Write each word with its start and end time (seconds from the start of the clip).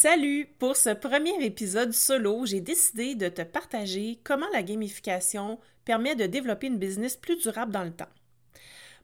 Salut! 0.00 0.46
Pour 0.60 0.76
ce 0.76 0.90
premier 0.90 1.44
épisode 1.44 1.92
solo, 1.92 2.46
j'ai 2.46 2.60
décidé 2.60 3.16
de 3.16 3.28
te 3.28 3.42
partager 3.42 4.20
comment 4.22 4.46
la 4.52 4.62
gamification 4.62 5.58
permet 5.84 6.14
de 6.14 6.26
développer 6.26 6.68
une 6.68 6.78
business 6.78 7.16
plus 7.16 7.34
durable 7.34 7.72
dans 7.72 7.82
le 7.82 7.90
temps. 7.90 8.06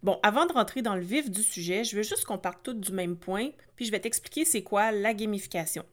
Bon, 0.04 0.20
avant 0.22 0.46
de 0.46 0.52
rentrer 0.52 0.82
dans 0.82 0.94
le 0.94 1.02
vif 1.02 1.32
du 1.32 1.42
sujet, 1.42 1.82
je 1.82 1.96
veux 1.96 2.04
juste 2.04 2.24
qu'on 2.24 2.38
parte 2.38 2.62
toutes 2.62 2.78
du 2.78 2.92
même 2.92 3.16
point, 3.16 3.48
puis 3.74 3.86
je 3.86 3.90
vais 3.90 3.98
t'expliquer 3.98 4.44
c'est 4.44 4.62
quoi 4.62 4.92
la 4.92 5.14
gamification. 5.14 5.84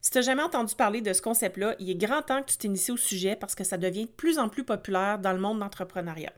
Si 0.00 0.10
tu 0.10 0.18
n'as 0.18 0.22
jamais 0.22 0.42
entendu 0.42 0.74
parler 0.74 1.02
de 1.02 1.12
ce 1.12 1.22
concept-là, 1.22 1.76
il 1.78 1.88
est 1.88 1.94
grand 1.94 2.22
temps 2.22 2.42
que 2.42 2.50
tu 2.50 2.56
t'inities 2.56 2.90
au 2.90 2.96
sujet 2.96 3.36
parce 3.36 3.54
que 3.54 3.62
ça 3.62 3.78
devient 3.78 4.06
de 4.06 4.10
plus 4.10 4.40
en 4.40 4.48
plus 4.48 4.64
populaire 4.64 5.20
dans 5.20 5.34
le 5.34 5.38
monde 5.38 5.60
d'entrepreneuriat. 5.60 6.32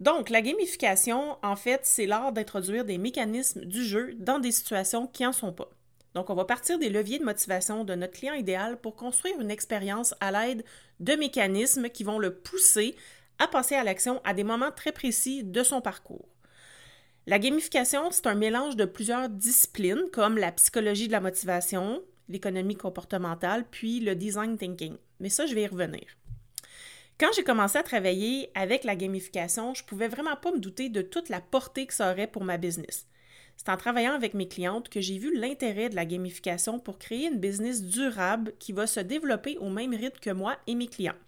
Donc, 0.00 0.30
la 0.30 0.40
gamification, 0.40 1.36
en 1.42 1.56
fait, 1.56 1.82
c'est 1.84 2.06
l'art 2.06 2.32
d'introduire 2.32 2.86
des 2.86 2.96
mécanismes 2.96 3.66
du 3.66 3.84
jeu 3.84 4.14
dans 4.14 4.38
des 4.38 4.50
situations 4.50 5.06
qui 5.06 5.24
n'en 5.24 5.32
sont 5.34 5.52
pas. 5.52 5.68
Donc, 6.14 6.30
on 6.30 6.34
va 6.34 6.44
partir 6.44 6.78
des 6.78 6.88
leviers 6.88 7.18
de 7.18 7.24
motivation 7.24 7.84
de 7.84 7.94
notre 7.94 8.14
client 8.14 8.34
idéal 8.34 8.80
pour 8.80 8.96
construire 8.96 9.40
une 9.40 9.50
expérience 9.50 10.14
à 10.20 10.32
l'aide 10.32 10.64
de 10.98 11.14
mécanismes 11.14 11.88
qui 11.88 12.04
vont 12.04 12.18
le 12.18 12.34
pousser 12.34 12.96
à 13.38 13.46
passer 13.46 13.74
à 13.74 13.84
l'action 13.84 14.20
à 14.24 14.34
des 14.34 14.44
moments 14.44 14.72
très 14.72 14.92
précis 14.92 15.44
de 15.44 15.62
son 15.62 15.80
parcours. 15.80 16.28
La 17.26 17.38
gamification, 17.38 18.10
c'est 18.10 18.26
un 18.26 18.34
mélange 18.34 18.76
de 18.76 18.84
plusieurs 18.84 19.28
disciplines 19.28 20.10
comme 20.12 20.36
la 20.36 20.52
psychologie 20.52 21.06
de 21.06 21.12
la 21.12 21.20
motivation, 21.20 22.02
l'économie 22.28 22.76
comportementale, 22.76 23.64
puis 23.70 24.00
le 24.00 24.14
design 24.14 24.56
thinking. 24.56 24.96
Mais 25.20 25.28
ça, 25.28 25.46
je 25.46 25.54
vais 25.54 25.62
y 25.62 25.66
revenir. 25.66 26.04
Quand 27.18 27.28
j'ai 27.36 27.44
commencé 27.44 27.76
à 27.76 27.82
travailler 27.82 28.50
avec 28.54 28.82
la 28.82 28.96
gamification, 28.96 29.74
je 29.74 29.84
pouvais 29.84 30.08
vraiment 30.08 30.36
pas 30.36 30.52
me 30.52 30.58
douter 30.58 30.88
de 30.88 31.02
toute 31.02 31.28
la 31.28 31.40
portée 31.40 31.86
que 31.86 31.94
ça 31.94 32.10
aurait 32.10 32.26
pour 32.26 32.44
ma 32.44 32.56
business. 32.56 33.06
C'est 33.62 33.68
en 33.68 33.76
travaillant 33.76 34.14
avec 34.14 34.32
mes 34.32 34.48
clientes 34.48 34.88
que 34.88 35.02
j'ai 35.02 35.18
vu 35.18 35.36
l'intérêt 35.36 35.90
de 35.90 35.94
la 35.94 36.06
gamification 36.06 36.78
pour 36.78 36.98
créer 36.98 37.26
une 37.26 37.36
business 37.36 37.82
durable 37.82 38.54
qui 38.58 38.72
va 38.72 38.86
se 38.86 39.00
développer 39.00 39.58
au 39.58 39.68
même 39.68 39.94
rythme 39.94 40.18
que 40.18 40.30
moi 40.30 40.56
et 40.66 40.74
mes 40.74 40.86
clients. 40.86 41.18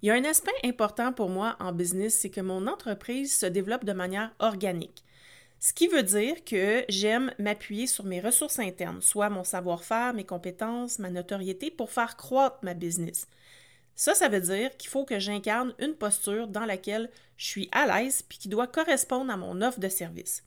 Il 0.00 0.06
y 0.06 0.10
a 0.12 0.14
un 0.14 0.22
aspect 0.22 0.52
important 0.62 1.12
pour 1.12 1.28
moi 1.28 1.56
en 1.58 1.72
business, 1.72 2.16
c'est 2.20 2.30
que 2.30 2.40
mon 2.40 2.68
entreprise 2.68 3.36
se 3.36 3.46
développe 3.46 3.84
de 3.84 3.92
manière 3.92 4.32
organique. 4.38 5.02
Ce 5.58 5.72
qui 5.72 5.88
veut 5.88 6.04
dire 6.04 6.44
que 6.44 6.84
j'aime 6.88 7.32
m'appuyer 7.40 7.88
sur 7.88 8.04
mes 8.04 8.20
ressources 8.20 8.60
internes, 8.60 9.02
soit 9.02 9.28
mon 9.28 9.42
savoir-faire, 9.42 10.14
mes 10.14 10.22
compétences, 10.22 11.00
ma 11.00 11.10
notoriété 11.10 11.72
pour 11.72 11.90
faire 11.90 12.16
croître 12.16 12.60
ma 12.62 12.74
business. 12.74 13.26
Ça, 13.96 14.14
ça 14.14 14.28
veut 14.28 14.40
dire 14.40 14.76
qu'il 14.76 14.88
faut 14.88 15.04
que 15.04 15.18
j'incarne 15.18 15.74
une 15.80 15.94
posture 15.94 16.46
dans 16.46 16.64
laquelle 16.64 17.10
je 17.36 17.46
suis 17.46 17.68
à 17.72 17.86
l'aise 17.88 18.22
puis 18.22 18.38
qui 18.38 18.48
doit 18.48 18.68
correspondre 18.68 19.32
à 19.32 19.36
mon 19.36 19.62
offre 19.62 19.80
de 19.80 19.88
service 19.88 20.44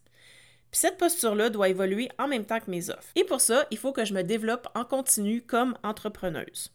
cette 0.75 0.97
posture-là 0.97 1.49
doit 1.49 1.69
évoluer 1.69 2.09
en 2.17 2.27
même 2.27 2.45
temps 2.45 2.59
que 2.59 2.69
mes 2.69 2.89
offres. 2.89 3.11
Et 3.15 3.23
pour 3.23 3.41
ça, 3.41 3.65
il 3.71 3.77
faut 3.77 3.93
que 3.93 4.05
je 4.05 4.13
me 4.13 4.23
développe 4.23 4.67
en 4.75 4.83
continu 4.83 5.41
comme 5.41 5.77
entrepreneuse. 5.83 6.71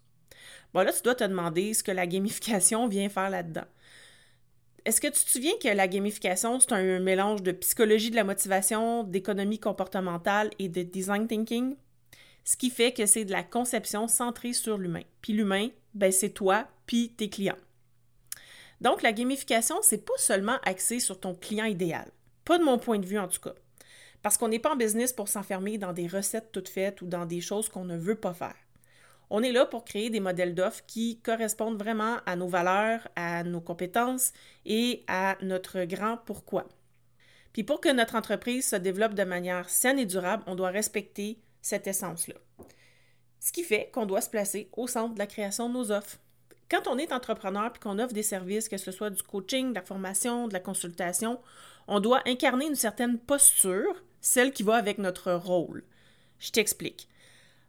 Bon, 0.72 0.80
là, 0.80 0.92
tu 0.92 1.02
dois 1.02 1.14
te 1.14 1.24
demander 1.24 1.74
ce 1.74 1.82
que 1.82 1.92
la 1.92 2.06
gamification 2.06 2.86
vient 2.88 3.08
faire 3.08 3.30
là-dedans. 3.30 3.66
Est-ce 4.84 5.00
que 5.00 5.08
tu 5.08 5.24
te 5.24 5.30
souviens 5.30 5.52
que 5.62 5.68
la 5.68 5.88
gamification, 5.88 6.58
c'est 6.58 6.72
un 6.72 7.00
mélange 7.00 7.42
de 7.42 7.52
psychologie 7.52 8.10
de 8.10 8.16
la 8.16 8.24
motivation, 8.24 9.04
d'économie 9.04 9.58
comportementale 9.58 10.50
et 10.58 10.68
de 10.68 10.82
design 10.82 11.26
thinking? 11.26 11.76
Ce 12.44 12.56
qui 12.56 12.70
fait 12.70 12.92
que 12.92 13.04
c'est 13.04 13.26
de 13.26 13.32
la 13.32 13.42
conception 13.42 14.08
centrée 14.08 14.54
sur 14.54 14.78
l'humain. 14.78 15.02
Puis 15.20 15.34
l'humain, 15.34 15.68
ben 15.92 16.10
c'est 16.10 16.30
toi, 16.30 16.66
puis 16.86 17.10
tes 17.10 17.28
clients. 17.28 17.58
Donc, 18.80 19.02
la 19.02 19.12
gamification, 19.12 19.76
c'est 19.82 20.06
pas 20.06 20.16
seulement 20.16 20.58
axé 20.64 21.00
sur 21.00 21.20
ton 21.20 21.34
client 21.34 21.66
idéal. 21.66 22.10
Pas 22.46 22.58
de 22.58 22.64
mon 22.64 22.78
point 22.78 22.98
de 22.98 23.06
vue 23.06 23.18
en 23.18 23.28
tout 23.28 23.40
cas. 23.40 23.54
Parce 24.22 24.36
qu'on 24.36 24.48
n'est 24.48 24.58
pas 24.58 24.72
en 24.72 24.76
business 24.76 25.12
pour 25.12 25.28
s'enfermer 25.28 25.78
dans 25.78 25.92
des 25.92 26.06
recettes 26.06 26.52
toutes 26.52 26.68
faites 26.68 27.00
ou 27.02 27.06
dans 27.06 27.26
des 27.26 27.40
choses 27.40 27.68
qu'on 27.68 27.84
ne 27.84 27.96
veut 27.96 28.16
pas 28.16 28.34
faire. 28.34 28.56
On 29.30 29.42
est 29.42 29.52
là 29.52 29.64
pour 29.64 29.84
créer 29.84 30.10
des 30.10 30.20
modèles 30.20 30.56
d'offres 30.56 30.82
qui 30.86 31.20
correspondent 31.20 31.78
vraiment 31.78 32.18
à 32.26 32.34
nos 32.34 32.48
valeurs, 32.48 33.06
à 33.14 33.44
nos 33.44 33.60
compétences 33.60 34.32
et 34.66 35.04
à 35.06 35.36
notre 35.40 35.84
grand 35.84 36.16
pourquoi. 36.26 36.66
Puis 37.52 37.62
pour 37.62 37.80
que 37.80 37.92
notre 37.92 38.16
entreprise 38.16 38.68
se 38.68 38.76
développe 38.76 39.14
de 39.14 39.24
manière 39.24 39.70
saine 39.70 39.98
et 39.98 40.06
durable, 40.06 40.42
on 40.46 40.56
doit 40.56 40.70
respecter 40.70 41.38
cette 41.62 41.86
essence-là. 41.86 42.34
Ce 43.38 43.52
qui 43.52 43.62
fait 43.62 43.90
qu'on 43.92 44.04
doit 44.04 44.20
se 44.20 44.30
placer 44.30 44.68
au 44.72 44.86
centre 44.86 45.14
de 45.14 45.18
la 45.18 45.26
création 45.26 45.68
de 45.68 45.74
nos 45.74 45.92
offres. 45.92 46.18
Quand 46.68 46.86
on 46.86 46.98
est 46.98 47.12
entrepreneur 47.12 47.72
et 47.74 47.78
qu'on 47.78 47.98
offre 47.98 48.12
des 48.12 48.22
services, 48.22 48.68
que 48.68 48.76
ce 48.76 48.92
soit 48.92 49.10
du 49.10 49.22
coaching, 49.22 49.70
de 49.70 49.74
la 49.74 49.82
formation, 49.82 50.46
de 50.46 50.52
la 50.52 50.60
consultation, 50.60 51.40
on 51.88 52.00
doit 52.00 52.22
incarner 52.26 52.66
une 52.66 52.76
certaine 52.76 53.18
posture 53.18 53.94
celle 54.20 54.52
qui 54.52 54.62
va 54.62 54.76
avec 54.76 54.98
notre 54.98 55.32
rôle. 55.32 55.84
Je 56.38 56.50
t'explique. 56.50 57.08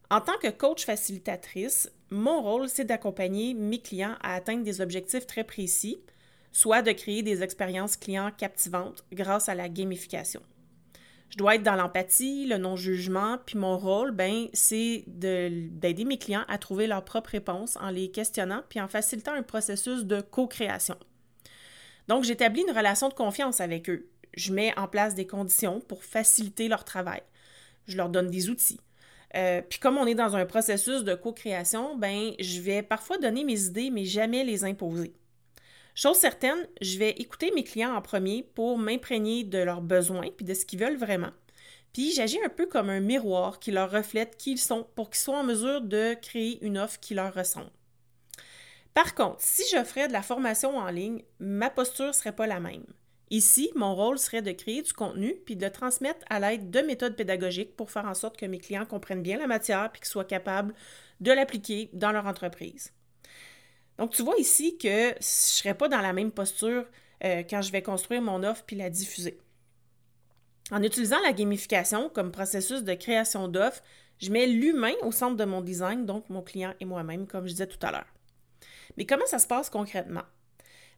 En 0.09 0.19
tant 0.19 0.37
que 0.41 0.49
coach 0.49 0.85
facilitatrice, 0.85 1.91
mon 2.09 2.41
rôle, 2.41 2.67
c'est 2.67 2.83
d'accompagner 2.83 3.53
mes 3.53 3.79
clients 3.79 4.17
à 4.21 4.35
atteindre 4.35 4.63
des 4.63 4.81
objectifs 4.81 5.25
très 5.25 5.45
précis, 5.45 6.01
soit 6.51 6.81
de 6.81 6.91
créer 6.91 7.23
des 7.23 7.43
expériences 7.43 7.95
clients 7.95 8.31
captivantes 8.37 9.05
grâce 9.13 9.47
à 9.47 9.55
la 9.55 9.69
gamification. 9.69 10.41
Je 11.29 11.37
dois 11.37 11.55
être 11.55 11.63
dans 11.63 11.77
l'empathie, 11.77 12.45
le 12.45 12.57
non-jugement, 12.57 13.37
puis 13.45 13.57
mon 13.57 13.77
rôle, 13.77 14.11
ben, 14.11 14.47
c'est 14.51 15.05
d'aider 15.07 16.03
mes 16.03 16.17
clients 16.17 16.43
à 16.49 16.57
trouver 16.57 16.87
leurs 16.87 17.05
propres 17.05 17.29
réponses 17.29 17.77
en 17.77 17.89
les 17.89 18.11
questionnant 18.11 18.63
puis 18.67 18.81
en 18.81 18.89
facilitant 18.89 19.31
un 19.31 19.43
processus 19.43 20.03
de 20.03 20.19
co-création. 20.19 20.97
Donc, 22.09 22.25
j'établis 22.25 22.63
une 22.67 22.75
relation 22.75 23.07
de 23.07 23.13
confiance 23.13 23.61
avec 23.61 23.89
eux 23.89 24.09
je 24.33 24.53
mets 24.53 24.77
en 24.77 24.87
place 24.87 25.15
des 25.15 25.27
conditions 25.27 25.79
pour 25.81 26.03
faciliter 26.03 26.67
leur 26.67 26.83
travail. 26.83 27.21
Je 27.87 27.97
leur 27.97 28.09
donne 28.09 28.29
des 28.29 28.49
outils. 28.49 28.79
Euh, 29.35 29.61
puis 29.67 29.79
comme 29.79 29.97
on 29.97 30.05
est 30.05 30.15
dans 30.15 30.35
un 30.35 30.45
processus 30.45 31.03
de 31.03 31.15
co-création, 31.15 31.95
ben 31.97 32.33
je 32.39 32.59
vais 32.61 32.83
parfois 32.83 33.17
donner 33.17 33.43
mes 33.43 33.63
idées, 33.63 33.89
mais 33.89 34.05
jamais 34.05 34.43
les 34.43 34.63
imposer. 34.63 35.13
Chose 35.95 36.17
certaine, 36.17 36.67
je 36.81 36.97
vais 36.97 37.11
écouter 37.11 37.51
mes 37.53 37.63
clients 37.63 37.95
en 37.95 38.01
premier 38.01 38.43
pour 38.55 38.77
m'imprégner 38.77 39.43
de 39.43 39.57
leurs 39.57 39.81
besoins 39.81 40.29
puis 40.35 40.45
de 40.45 40.53
ce 40.53 40.65
qu'ils 40.65 40.79
veulent 40.79 40.97
vraiment. 40.97 41.31
Puis 41.93 42.13
j'agis 42.13 42.39
un 42.43 42.49
peu 42.49 42.65
comme 42.65 42.89
un 42.89 43.01
miroir 43.01 43.59
qui 43.59 43.71
leur 43.71 43.91
reflète 43.91 44.37
qui 44.37 44.53
ils 44.53 44.57
sont 44.57 44.87
pour 44.95 45.09
qu'ils 45.09 45.19
soient 45.19 45.39
en 45.39 45.43
mesure 45.43 45.81
de 45.81 46.13
créer 46.21 46.63
une 46.63 46.77
offre 46.77 46.99
qui 46.99 47.13
leur 47.13 47.33
ressemble. 47.33 47.71
Par 48.93 49.15
contre, 49.15 49.37
si 49.39 49.63
j'offrais 49.71 50.07
de 50.07 50.13
la 50.13 50.21
formation 50.21 50.77
en 50.77 50.89
ligne, 50.89 51.23
ma 51.39 51.69
posture 51.69 52.07
ne 52.07 52.11
serait 52.11 52.35
pas 52.35 52.47
la 52.47 52.59
même. 52.59 52.85
Ici, 53.31 53.71
mon 53.75 53.95
rôle 53.95 54.19
serait 54.19 54.41
de 54.41 54.51
créer 54.51 54.81
du 54.81 54.91
contenu 54.91 55.35
puis 55.45 55.55
de 55.55 55.65
le 55.65 55.71
transmettre 55.71 56.19
à 56.29 56.41
l'aide 56.41 56.69
de 56.69 56.81
méthodes 56.81 57.15
pédagogiques 57.15 57.77
pour 57.77 57.89
faire 57.89 58.05
en 58.05 58.13
sorte 58.13 58.35
que 58.35 58.45
mes 58.45 58.59
clients 58.59 58.85
comprennent 58.85 59.23
bien 59.23 59.37
la 59.37 59.47
matière 59.47 59.89
puis 59.89 60.01
qu'ils 60.01 60.09
soient 60.09 60.25
capables 60.25 60.73
de 61.21 61.31
l'appliquer 61.31 61.89
dans 61.93 62.11
leur 62.11 62.25
entreprise. 62.25 62.91
Donc, 63.97 64.11
tu 64.11 64.21
vois 64.21 64.35
ici 64.37 64.77
que 64.77 64.87
je 64.87 65.09
ne 65.11 65.21
serai 65.21 65.73
pas 65.73 65.87
dans 65.87 66.01
la 66.01 66.11
même 66.11 66.31
posture 66.31 66.85
euh, 67.23 67.43
quand 67.49 67.61
je 67.61 67.71
vais 67.71 67.81
construire 67.81 68.21
mon 68.21 68.43
offre 68.43 68.63
puis 68.65 68.75
la 68.75 68.89
diffuser. 68.89 69.39
En 70.69 70.83
utilisant 70.83 71.19
la 71.21 71.31
gamification 71.31 72.09
comme 72.09 72.31
processus 72.31 72.83
de 72.83 72.93
création 72.95 73.47
d'offres, 73.47 73.81
je 74.19 74.29
mets 74.29 74.47
l'humain 74.47 74.93
au 75.03 75.13
centre 75.13 75.37
de 75.37 75.45
mon 75.45 75.61
design, 75.61 76.05
donc 76.05 76.29
mon 76.29 76.41
client 76.41 76.73
et 76.81 76.85
moi-même, 76.85 77.27
comme 77.27 77.45
je 77.45 77.51
disais 77.51 77.67
tout 77.67 77.85
à 77.85 77.91
l'heure. 77.91 78.13
Mais 78.97 79.05
comment 79.05 79.25
ça 79.25 79.39
se 79.39 79.47
passe 79.47 79.69
concrètement? 79.69 80.23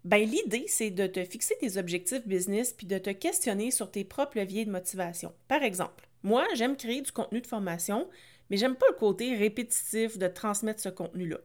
Ben, 0.05 0.29
l'idée, 0.29 0.65
c'est 0.67 0.89
de 0.89 1.07
te 1.07 1.23
fixer 1.23 1.55
tes 1.57 1.77
objectifs 1.77 2.27
business 2.27 2.73
puis 2.73 2.87
de 2.87 2.97
te 2.97 3.09
questionner 3.09 3.71
sur 3.71 3.89
tes 3.89 4.03
propres 4.03 4.37
leviers 4.37 4.65
de 4.65 4.71
motivation. 4.71 5.33
Par 5.47 5.63
exemple, 5.63 6.09
moi, 6.23 6.45
j'aime 6.55 6.75
créer 6.75 7.01
du 7.01 7.11
contenu 7.11 7.39
de 7.39 7.47
formation, 7.47 8.09
mais 8.49 8.57
j'aime 8.57 8.75
pas 8.75 8.85
le 8.89 8.97
côté 8.97 9.35
répétitif 9.35 10.17
de 10.17 10.27
transmettre 10.27 10.81
ce 10.81 10.89
contenu-là. 10.89 11.37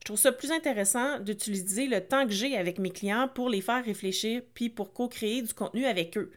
Je 0.00 0.04
trouve 0.04 0.18
ça 0.18 0.32
plus 0.32 0.52
intéressant 0.52 1.18
d'utiliser 1.20 1.86
le 1.86 2.00
temps 2.00 2.26
que 2.26 2.32
j'ai 2.32 2.56
avec 2.56 2.78
mes 2.78 2.90
clients 2.90 3.28
pour 3.34 3.50
les 3.50 3.60
faire 3.60 3.84
réfléchir 3.84 4.42
puis 4.54 4.70
pour 4.70 4.94
co-créer 4.94 5.42
du 5.42 5.52
contenu 5.52 5.84
avec 5.84 6.16
eux. 6.16 6.32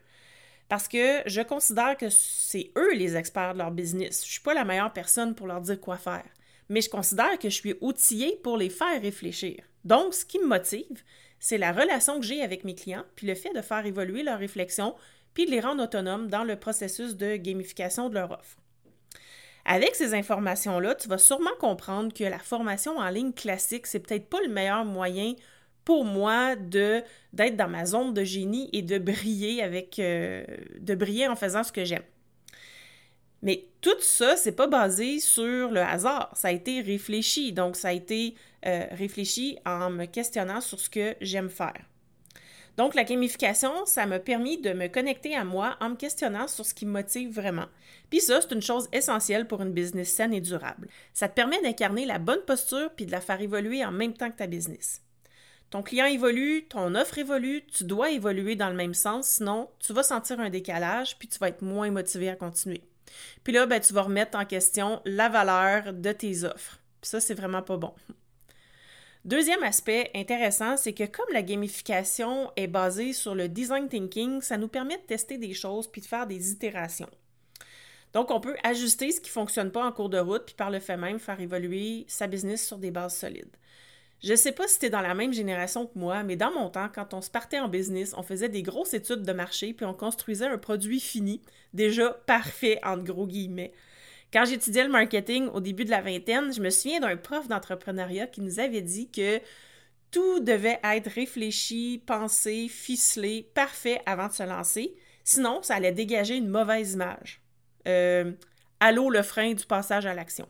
Parce 0.68 0.88
que 0.88 1.22
je 1.26 1.42
considère 1.42 1.96
que 1.96 2.10
c'est 2.10 2.72
eux 2.78 2.94
les 2.96 3.16
experts 3.16 3.54
de 3.54 3.60
leur 3.60 3.72
business. 3.72 4.26
Je 4.26 4.32
suis 4.32 4.42
pas 4.42 4.54
la 4.54 4.66
meilleure 4.66 4.94
personne 4.94 5.36
pour 5.36 5.48
leur 5.48 5.62
dire 5.62 5.80
quoi 5.80 5.98
faire. 5.98 6.26
Mais 6.70 6.82
je 6.82 6.90
considère 6.90 7.38
que 7.40 7.50
je 7.50 7.56
suis 7.56 7.76
outillée 7.82 8.40
pour 8.44 8.58
les 8.58 8.70
faire 8.70 9.02
réfléchir. 9.02 9.64
Donc, 9.84 10.14
ce 10.14 10.26
qui 10.26 10.40
me 10.40 10.48
motive, 10.48 11.04
c'est 11.42 11.58
la 11.58 11.74
relation 11.74 12.20
que 12.20 12.26
j'ai 12.26 12.42
avec 12.42 12.64
mes 12.64 12.76
clients, 12.76 13.04
puis 13.16 13.28
le 13.28 13.34
fait 13.36 13.52
de 13.52 13.62
faire 13.62 13.86
évoluer 13.86 14.22
leur 14.22 14.40
réflexion, 14.40 14.96
puis 15.34 15.46
de 15.46 15.52
les 15.52 15.60
rendre 15.60 15.84
autonomes 15.84 16.28
dans 16.28 16.44
le 16.44 16.56
processus 16.56 17.18
de 17.18 17.36
gamification 17.36 18.10
de 18.10 18.14
leur 18.14 18.32
offre. 18.32 18.58
Avec 19.66 19.96
ces 19.96 20.14
informations-là, 20.14 20.96
tu 20.96 21.08
vas 21.08 21.18
sûrement 21.18 21.56
comprendre 21.60 22.14
que 22.14 22.24
la 22.24 22.40
formation 22.40 22.98
en 22.98 23.10
ligne 23.10 23.34
classique, 23.34 23.88
c'est 23.88 24.00
peut-être 24.00 24.30
pas 24.30 24.40
le 24.42 24.50
meilleur 24.50 24.86
moyen 24.86 25.34
pour 25.84 26.06
moi 26.06 26.56
d'être 26.56 27.58
dans 27.58 27.68
ma 27.68 27.86
zone 27.86 28.14
de 28.14 28.24
génie 28.24 28.70
et 28.72 28.84
de 28.84 29.00
briller 29.00 29.64
avec 29.64 29.98
euh, 29.98 30.46
de 30.80 30.94
briller 30.94 31.28
en 31.28 31.36
faisant 31.36 31.64
ce 31.64 31.72
que 31.72 31.86
j'aime. 31.86 32.04
Mais 33.42 33.66
tout 33.82 34.00
ça, 34.00 34.36
c'est 34.36 34.52
pas 34.52 34.68
basé 34.68 35.20
sur 35.20 35.72
le 35.72 35.82
hasard. 35.82 36.32
Ça 36.36 36.50
a 36.50 36.52
été 36.52 36.82
réfléchi. 36.82 37.54
Donc, 37.54 37.76
ça 37.76 37.90
a 37.90 37.94
été 37.94 38.36
euh, 38.66 38.86
réfléchi 38.92 39.58
en 39.66 39.90
me 39.90 40.06
questionnant 40.06 40.62
sur 40.62 40.80
ce 40.80 40.90
que 40.90 41.16
j'aime 41.22 41.50
faire. 41.50 41.82
Donc, 42.78 42.96
la 42.96 43.04
gamification, 43.04 43.86
ça 43.86 44.06
m'a 44.06 44.20
permis 44.20 44.58
de 44.58 44.72
me 44.74 44.88
connecter 44.88 45.36
à 45.36 45.44
moi 45.44 45.76
en 45.82 45.90
me 45.90 45.96
questionnant 45.96 46.48
sur 46.48 46.66
ce 46.66 46.74
qui 46.74 46.86
me 46.86 46.92
motive 46.92 47.34
vraiment. 47.34 47.66
Puis 48.10 48.22
ça, 48.22 48.40
c'est 48.42 48.54
une 48.54 48.62
chose 48.62 48.88
essentielle 48.94 49.48
pour 49.48 49.62
une 49.62 49.74
business 49.74 50.14
saine 50.14 50.34
et 50.34 50.42
durable. 50.42 50.88
Ça 51.14 51.28
te 51.28 51.34
permet 51.34 51.62
d'incarner 51.62 52.06
la 52.06 52.20
bonne 52.20 52.44
posture 52.46 52.92
puis 52.96 53.06
de 53.06 53.12
la 53.12 53.22
faire 53.22 53.42
évoluer 53.42 53.84
en 53.84 53.92
même 53.92 54.14
temps 54.14 54.32
que 54.32 54.38
ta 54.38 54.48
business. 54.48 55.02
Ton 55.70 55.82
client 55.84 56.06
évolue, 56.06 56.66
ton 56.68 56.96
offre 56.96 57.18
évolue, 57.18 57.64
tu 57.66 57.86
dois 57.86 58.12
évoluer 58.12 58.56
dans 58.56 58.70
le 58.70 58.76
même 58.76 58.94
sens, 58.94 59.28
sinon 59.28 59.70
tu 59.80 59.94
vas 59.94 60.04
sentir 60.04 60.40
un 60.42 60.50
décalage 60.50 61.18
puis 61.18 61.30
tu 61.30 61.40
vas 61.40 61.48
être 61.48 61.62
moins 61.62 61.92
motivé 61.92 62.30
à 62.30 62.36
continuer. 62.36 62.84
Puis 63.44 63.53
là, 63.53 63.65
ben, 63.65 63.80
tu 63.80 63.94
vas 63.94 64.03
remettre 64.03 64.38
en 64.38 64.45
question 64.45 65.01
la 65.06 65.30
valeur 65.30 65.94
de 65.94 66.12
tes 66.12 66.44
offres. 66.44 66.80
Puis 67.01 67.09
ça, 67.09 67.19
c'est 67.19 67.33
vraiment 67.33 67.62
pas 67.62 67.77
bon. 67.77 67.94
Deuxième 69.24 69.62
aspect 69.62 70.09
intéressant, 70.15 70.77
c'est 70.77 70.94
que 70.94 71.06
comme 71.06 71.31
la 71.31 71.44
gamification 71.44 72.51
est 72.56 72.68
basée 72.68 73.13
sur 73.13 73.36
le 73.36 73.48
design 73.48 73.88
thinking, 73.88 74.42
ça 74.42 74.57
nous 74.57 74.68
permet 74.68 74.98
de 74.98 75.03
tester 75.03 75.38
des 75.38 75.53
choses 75.53 75.88
puis 75.88 76.01
de 76.01 76.07
faire 76.07 76.25
des 76.25 76.51
itérations. 76.51 77.09
Donc, 78.13 78.31
on 78.31 78.39
peut 78.39 78.57
ajuster 78.63 79.12
ce 79.12 79.21
qui 79.21 79.30
ne 79.30 79.33
fonctionne 79.33 79.71
pas 79.71 79.86
en 79.86 79.92
cours 79.92 80.09
de 80.09 80.18
route, 80.18 80.44
puis 80.45 80.56
par 80.56 80.69
le 80.69 80.80
fait 80.80 80.98
même 80.98 81.19
faire 81.19 81.39
évoluer 81.39 82.06
sa 82.07 82.27
business 82.27 82.65
sur 82.65 82.77
des 82.77 82.92
bases 82.92 83.15
solides. 83.15 83.56
Je 84.24 84.36
sais 84.36 84.52
pas 84.52 84.68
si 84.68 84.78
tu 84.78 84.86
es 84.86 84.90
dans 84.90 85.02
la 85.02 85.16
même 85.16 85.34
génération 85.34 85.88
que 85.88 85.98
moi, 85.98 86.22
mais 86.22 86.36
dans 86.36 86.52
mon 86.52 86.70
temps, 86.70 86.90
quand 86.94 87.16
on 87.16 87.22
se 87.22 87.32
partait 87.32 87.60
en 87.60 87.68
business, 87.68 88.14
on 88.16 88.22
faisait 88.22 88.50
des 88.50 88.62
grosses 88.62 88.94
études 88.94 89.24
de 89.24 89.34
marché 89.34 89.74
puis 89.74 89.86
on 89.86 89.96
construisait 89.96 90.46
un 90.46 90.60
produit 90.60 91.00
fini, 91.00 91.42
déjà 91.74 92.12
parfait, 92.28 92.80
entre 92.84 93.04
gros 93.04 93.26
guillemets. 93.26 93.74
Quand 94.32 94.46
j'étudiais 94.46 94.84
le 94.84 94.92
marketing 94.92 95.48
au 95.48 95.60
début 95.60 95.86
de 95.86 95.90
la 95.90 96.02
vingtaine, 96.02 96.54
je 96.54 96.62
me 96.62 96.70
souviens 96.70 97.00
d'un 97.00 97.18
prof 97.18 97.48
d'entrepreneuriat 97.48 98.28
qui 98.28 98.42
nous 98.42 98.60
avait 98.60 98.82
dit 98.82 99.10
que 99.10 99.42
tout 100.12 100.40
devait 100.40 100.80
être 100.84 101.10
réfléchi, 101.10 102.04
pensé, 102.06 102.68
ficelé, 102.68 103.50
parfait 103.56 104.02
avant 104.06 104.28
de 104.28 104.34
se 104.34 104.44
lancer. 104.44 104.94
Sinon, 105.24 105.64
ça 105.64 105.76
allait 105.76 105.92
dégager 105.92 106.36
une 106.36 106.48
mauvaise 106.48 106.94
image. 106.94 107.42
Euh, 107.88 108.32
allô, 108.80 109.10
le 109.10 109.24
frein 109.24 109.54
du 109.54 109.66
passage 109.66 110.06
à 110.06 110.14
l'action. 110.14 110.48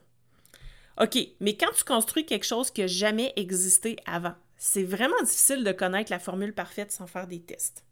OK, 1.02 1.18
mais 1.40 1.58
quand 1.58 1.72
tu 1.76 1.84
construis 1.84 2.28
quelque 2.28 2.46
chose 2.46 2.70
qui 2.70 2.82
n'a 2.82 2.88
jamais 2.88 3.34
existé 3.36 3.96
avant, 4.06 4.36
c'est 4.58 4.84
vraiment 4.84 5.20
difficile 5.24 5.64
de 5.64 5.72
connaître 5.72 6.12
la 6.12 6.20
formule 6.20 6.54
parfaite 6.54 6.92
sans 6.92 7.08
faire 7.08 7.26
des 7.26 7.42
tests. 7.42 7.84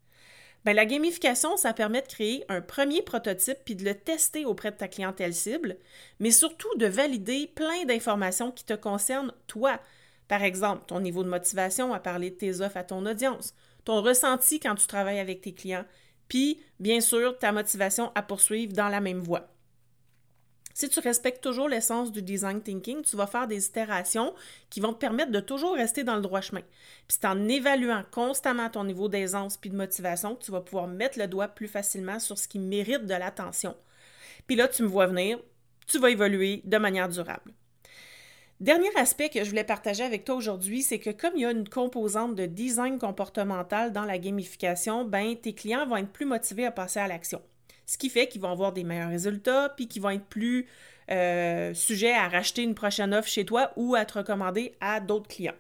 Bien, 0.64 0.76
la 0.76 0.86
gamification, 0.86 1.58
ça 1.58 1.74
permet 1.74 2.04
de 2.04 2.08
créer 2.08 2.46
un 2.50 2.62
premier 2.62 3.02
prototype 3.02 3.58
puis 3.66 3.76
de 3.76 3.84
le 3.84 3.96
tester 3.96 4.46
auprès 4.46 4.70
de 4.70 4.78
ta 4.78 4.88
clientèle 4.88 5.34
cible, 5.34 5.78
mais 6.20 6.30
surtout 6.30 6.70
de 6.76 6.86
valider 6.86 7.48
plein 7.48 7.84
d'informations 7.86 8.52
qui 8.52 8.64
te 8.64 8.74
concernent 8.74 9.34
toi. 9.48 9.80
Par 10.28 10.44
exemple, 10.44 10.84
ton 10.86 11.00
niveau 11.00 11.24
de 11.24 11.30
motivation 11.30 11.94
à 11.94 12.00
parler 12.00 12.30
de 12.30 12.36
tes 12.36 12.62
offres 12.62 12.78
à 12.78 12.84
ton 12.84 13.04
audience, 13.08 13.56
ton 13.86 14.04
ressenti 14.04 14.60
quand 14.60 14.76
tu 14.76 14.86
travailles 14.86 15.20
avec 15.20 15.42
tes 15.42 15.56
clients, 15.56 15.86
puis 16.28 16.62
bien 16.80 17.02
sûr 17.02 17.40
ta 17.40 17.52
motivation 17.52 18.12
à 18.14 18.22
poursuivre 18.22 18.74
dans 18.74 18.90
la 18.90 19.02
même 19.02 19.22
voie. 19.22 19.50
Si 20.80 20.88
tu 20.88 21.02
respectes 21.02 21.44
toujours 21.44 21.68
l'essence 21.68 22.10
du 22.10 22.22
design 22.22 22.62
thinking, 22.62 23.02
tu 23.02 23.18
vas 23.18 23.28
faire 23.28 23.50
des 23.50 23.68
itérations 23.68 24.34
qui 24.70 24.80
vont 24.80 24.94
te 24.94 24.98
permettre 24.98 25.30
de 25.30 25.42
toujours 25.42 25.76
rester 25.76 26.06
dans 26.06 26.16
le 26.16 26.22
droit 26.22 26.40
chemin. 26.40 26.62
Puis 26.62 27.18
c'est 27.20 27.26
en 27.26 27.50
évaluant 27.50 28.04
constamment 28.12 28.70
ton 28.70 28.86
niveau 28.86 29.10
d'aisance 29.10 29.58
puis 29.58 29.70
de 29.70 29.76
motivation 29.76 30.36
que 30.36 30.42
tu 30.46 30.52
vas 30.52 30.62
pouvoir 30.62 30.88
mettre 30.88 31.20
le 31.20 31.28
doigt 31.28 31.50
plus 31.50 31.68
facilement 31.68 32.18
sur 32.18 32.38
ce 32.38 32.48
qui 32.48 32.60
mérite 32.60 33.06
de 33.06 33.14
l'attention. 33.14 33.76
Puis 34.48 34.56
là, 34.56 34.70
tu 34.70 34.84
me 34.84 34.88
vois 34.88 35.08
venir, 35.08 35.38
tu 35.86 36.00
vas 36.00 36.12
évoluer 36.12 36.62
de 36.64 36.78
manière 36.78 37.10
durable. 37.10 37.52
Dernier 38.62 38.96
aspect 38.96 39.28
que 39.28 39.44
je 39.44 39.50
voulais 39.50 39.66
partager 39.66 40.06
avec 40.06 40.24
toi 40.24 40.36
aujourd'hui, 40.36 40.82
c'est 40.82 41.00
que 41.00 41.10
comme 41.10 41.34
il 41.36 41.42
y 41.42 41.46
a 41.46 41.52
une 41.52 41.68
composante 41.68 42.36
de 42.36 42.46
design 42.46 43.00
comportemental 43.00 43.92
dans 43.92 44.06
la 44.06 44.18
gamification, 44.18 45.04
ben 45.04 45.36
tes 45.36 45.52
clients 45.52 45.86
vont 45.86 45.98
être 45.98 46.14
plus 46.14 46.26
motivés 46.26 46.66
à 46.66 46.72
passer 46.72 47.02
à 47.02 47.08
l'action 47.10 47.42
ce 47.90 47.98
qui 47.98 48.10
fait 48.10 48.28
qu'ils 48.28 48.42
vont 48.42 48.52
avoir 48.52 48.72
des 48.72 48.84
meilleurs 48.84 49.10
résultats, 49.10 49.74
puis 49.76 49.88
qu'ils 49.88 50.04
vont 50.04 50.12
être 50.12 50.28
plus 50.28 50.68
euh, 51.10 51.74
sujets 51.74 52.14
à 52.14 52.28
racheter 52.28 52.62
une 52.62 52.76
prochaine 52.76 53.16
offre 53.16 53.28
chez 53.28 53.46
toi 53.46 53.72
ou 53.78 53.96
à 53.96 54.06
te 54.06 54.20
recommander 54.20 54.76
à 54.80 55.00
d'autres 55.00 55.28
clients. 55.28 55.56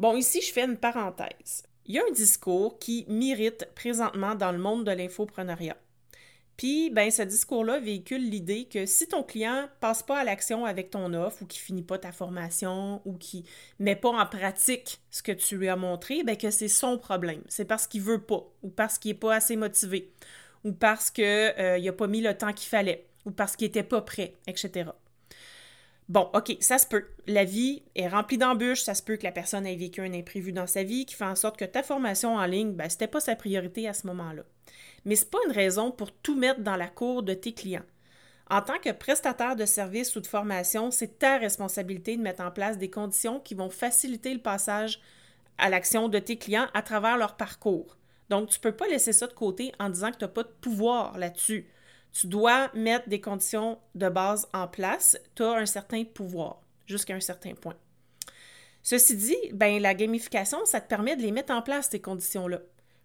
Bon, 0.00 0.16
ici, 0.16 0.40
je 0.42 0.52
fais 0.52 0.64
une 0.64 0.76
parenthèse. 0.76 1.62
Il 1.86 1.94
y 1.94 2.00
a 2.00 2.02
un 2.02 2.12
discours 2.12 2.80
qui 2.80 3.06
m'irrite 3.08 3.68
présentement 3.76 4.34
dans 4.34 4.50
le 4.50 4.58
monde 4.58 4.84
de 4.84 4.90
l'infopreneuriat. 4.90 5.76
Puis, 6.56 6.90
ben, 6.90 7.08
ce 7.08 7.22
discours-là 7.22 7.78
véhicule 7.78 8.28
l'idée 8.28 8.64
que 8.64 8.84
si 8.84 9.06
ton 9.06 9.22
client 9.22 9.68
passe 9.78 10.02
pas 10.02 10.18
à 10.18 10.24
l'action 10.24 10.64
avec 10.64 10.90
ton 10.90 11.14
offre 11.14 11.42
ou 11.42 11.46
qui 11.46 11.60
finit 11.60 11.84
pas 11.84 11.98
ta 11.98 12.10
formation 12.10 13.00
ou 13.04 13.12
qui 13.12 13.44
met 13.78 13.94
pas 13.94 14.10
en 14.10 14.26
pratique 14.26 14.98
ce 15.12 15.22
que 15.22 15.30
tu 15.30 15.56
lui 15.56 15.68
as 15.68 15.76
montré, 15.76 16.24
ben, 16.24 16.36
que 16.36 16.50
c'est 16.50 16.66
son 16.66 16.98
problème. 16.98 17.42
C'est 17.46 17.64
parce 17.64 17.86
qu'il 17.86 18.02
veut 18.02 18.22
pas 18.22 18.42
ou 18.64 18.70
parce 18.70 18.98
qu'il 18.98 19.12
est 19.12 19.14
pas 19.14 19.36
assez 19.36 19.54
motivé 19.54 20.10
ou 20.64 20.72
parce 20.72 21.10
qu'il 21.10 21.24
euh, 21.24 21.80
n'a 21.80 21.92
pas 21.92 22.06
mis 22.06 22.20
le 22.20 22.36
temps 22.36 22.52
qu'il 22.52 22.68
fallait, 22.68 23.06
ou 23.24 23.30
parce 23.30 23.56
qu'il 23.56 23.66
n'était 23.66 23.82
pas 23.82 24.02
prêt, 24.02 24.34
etc. 24.46 24.90
Bon, 26.08 26.30
OK, 26.32 26.56
ça 26.60 26.78
se 26.78 26.86
peut. 26.86 27.04
La 27.26 27.44
vie 27.44 27.82
est 27.94 28.08
remplie 28.08 28.38
d'embûches, 28.38 28.80
ça 28.82 28.94
se 28.94 29.02
peut 29.02 29.16
que 29.16 29.24
la 29.24 29.32
personne 29.32 29.66
ait 29.66 29.76
vécu 29.76 30.00
un 30.00 30.14
imprévu 30.14 30.52
dans 30.52 30.66
sa 30.66 30.82
vie 30.82 31.04
qui 31.04 31.14
fait 31.14 31.24
en 31.24 31.36
sorte 31.36 31.58
que 31.58 31.66
ta 31.66 31.82
formation 31.82 32.36
en 32.36 32.46
ligne, 32.46 32.72
ben, 32.72 32.88
ce 32.88 32.94
n'était 32.94 33.08
pas 33.08 33.20
sa 33.20 33.36
priorité 33.36 33.86
à 33.86 33.92
ce 33.92 34.06
moment-là. 34.06 34.42
Mais 35.04 35.16
ce 35.16 35.24
n'est 35.24 35.30
pas 35.30 35.38
une 35.46 35.52
raison 35.52 35.90
pour 35.90 36.10
tout 36.12 36.34
mettre 36.34 36.60
dans 36.60 36.76
la 36.76 36.88
cour 36.88 37.22
de 37.22 37.34
tes 37.34 37.52
clients. 37.52 37.84
En 38.50 38.62
tant 38.62 38.78
que 38.78 38.90
prestataire 38.90 39.56
de 39.56 39.66
service 39.66 40.16
ou 40.16 40.20
de 40.20 40.26
formation, 40.26 40.90
c'est 40.90 41.18
ta 41.18 41.36
responsabilité 41.36 42.16
de 42.16 42.22
mettre 42.22 42.42
en 42.42 42.50
place 42.50 42.78
des 42.78 42.88
conditions 42.88 43.40
qui 43.40 43.54
vont 43.54 43.68
faciliter 43.68 44.32
le 44.32 44.40
passage 44.40 45.00
à 45.58 45.68
l'action 45.68 46.08
de 46.08 46.18
tes 46.18 46.38
clients 46.38 46.68
à 46.72 46.80
travers 46.80 47.18
leur 47.18 47.36
parcours. 47.36 47.97
Donc, 48.28 48.50
tu 48.50 48.58
ne 48.58 48.62
peux 48.62 48.76
pas 48.76 48.86
laisser 48.88 49.12
ça 49.12 49.26
de 49.26 49.32
côté 49.32 49.72
en 49.78 49.88
disant 49.88 50.10
que 50.10 50.18
tu 50.18 50.24
n'as 50.24 50.28
pas 50.28 50.42
de 50.42 50.52
pouvoir 50.60 51.18
là-dessus. 51.18 51.68
Tu 52.12 52.26
dois 52.26 52.70
mettre 52.74 53.08
des 53.08 53.20
conditions 53.20 53.78
de 53.94 54.08
base 54.08 54.48
en 54.52 54.68
place. 54.68 55.18
Tu 55.34 55.42
as 55.42 55.52
un 55.52 55.66
certain 55.66 56.04
pouvoir 56.04 56.62
jusqu'à 56.86 57.14
un 57.14 57.20
certain 57.20 57.54
point. 57.54 57.76
Ceci 58.82 59.16
dit, 59.16 59.36
ben, 59.52 59.80
la 59.80 59.94
gamification, 59.94 60.64
ça 60.64 60.80
te 60.80 60.88
permet 60.88 61.16
de 61.16 61.22
les 61.22 61.32
mettre 61.32 61.52
en 61.52 61.62
place, 61.62 61.88
ces 61.90 62.00
conditions-là. 62.00 62.60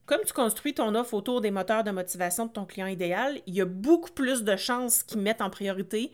Comme 0.06 0.22
tu 0.25 0.34
construis 0.34 0.74
ton 0.74 0.96
offre 0.96 1.13
autour 1.13 1.42
des 1.42 1.51
moteurs 1.51 1.84
de 1.84 1.92
motivation 1.92 2.46
de 2.46 2.51
ton 2.51 2.65
client 2.65 2.88
idéal, 2.88 3.42
il 3.48 3.56
y 3.56 3.62
a 3.62 3.65
beaucoup 3.65 4.12
plus 4.12 4.44
de 4.44 4.56
chances 4.56 5.03
qu'ils 5.03 5.22
mettent 5.22 5.42
en 5.42 5.50
priorité 5.50 6.12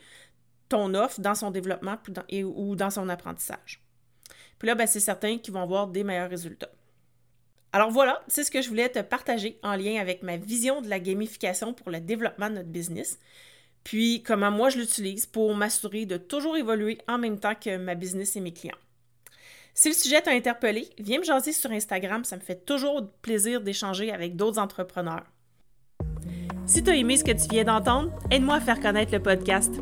ton 0.69 0.93
offre 0.93 1.19
dans 1.21 1.35
son 1.35 1.49
développement 1.49 1.97
ou 2.31 2.75
dans 2.75 2.91
son 2.91 3.09
apprentissage. 3.09 3.83
Puis 4.59 4.67
là, 4.67 4.75
ben, 4.75 4.85
c'est 4.85 4.99
certain 4.99 5.37
qu'ils 5.37 5.53
vont 5.53 5.63
avoir 5.63 5.87
des 5.87 6.03
meilleurs 6.03 6.29
résultats. 6.29 6.69
Alors 7.71 7.91
voilà, 7.91 8.21
c'est 8.27 8.43
ce 8.43 8.49
que 8.49 8.61
je 8.61 8.69
voulais 8.69 8.89
te 8.89 8.99
partager 8.99 9.59
en 9.61 9.75
lien 9.75 10.01
avec 10.01 10.23
ma 10.23 10.37
vision 10.37 10.81
de 10.81 10.89
la 10.89 10.99
gamification 10.99 11.73
pour 11.73 11.91
le 11.91 11.99
développement 11.99 12.49
de 12.49 12.55
notre 12.55 12.69
business, 12.69 13.19
puis 13.83 14.23
comment 14.23 14.49
moi 14.49 14.69
je 14.69 14.79
l'utilise 14.79 15.27
pour 15.27 15.53
m'assurer 15.55 16.05
de 16.05 16.17
toujours 16.17 16.57
évoluer 16.57 16.97
en 17.07 17.19
même 17.19 17.39
temps 17.39 17.53
que 17.53 17.77
ma 17.77 17.93
business 17.93 18.35
et 18.35 18.41
mes 18.41 18.53
clients. 18.53 18.75
Si 19.75 19.87
le 19.87 19.93
sujet 19.93 20.21
t'a 20.21 20.31
interpellé, 20.31 20.89
viens 20.97 21.19
me 21.19 21.23
jaser 21.23 21.51
sur 21.51 21.71
Instagram, 21.71 22.23
ça 22.23 22.35
me 22.37 22.41
fait 22.41 22.65
toujours 22.65 23.07
plaisir 23.21 23.61
d'échanger 23.61 24.11
avec 24.11 24.35
d'autres 24.35 24.59
entrepreneurs. 24.59 25.25
Si 26.65 26.83
tu 26.83 26.89
as 26.89 26.95
aimé 26.95 27.17
ce 27.17 27.23
que 27.23 27.31
tu 27.31 27.47
viens 27.49 27.63
d'entendre, 27.63 28.11
aide-moi 28.31 28.55
à 28.55 28.61
faire 28.61 28.79
connaître 28.79 29.13
le 29.13 29.21
podcast. 29.21 29.73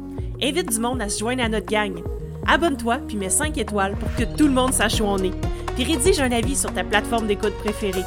Invite 0.41 0.71
du 0.71 0.79
monde 0.79 1.01
à 1.01 1.09
se 1.09 1.19
joindre 1.19 1.43
à 1.43 1.49
notre 1.49 1.65
gang. 1.65 2.03
Abonne-toi 2.45 2.99
puis 3.07 3.17
mets 3.17 3.29
5 3.29 3.57
étoiles 3.57 3.95
pour 3.95 4.13
que 4.15 4.23
tout 4.37 4.47
le 4.47 4.53
monde 4.53 4.73
sache 4.73 5.01
où 5.01 5.05
on 5.05 5.17
est 5.17 5.33
puis 5.77 5.85
rédige 5.85 6.19
un 6.19 6.31
avis 6.31 6.55
sur 6.55 6.73
ta 6.73 6.83
plateforme 6.83 7.27
d'écoute 7.27 7.55
préférée. 7.59 8.03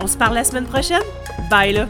On 0.00 0.06
se 0.06 0.16
parle 0.16 0.34
la 0.34 0.44
semaine 0.44 0.66
prochaine? 0.66 1.02
Bye 1.50 1.72
là! 1.72 1.88